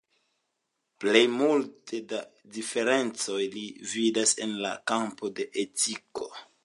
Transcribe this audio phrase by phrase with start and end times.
[1.03, 2.21] Plej multe da
[2.55, 6.33] diferencoj li vidas en la kampo de etiko.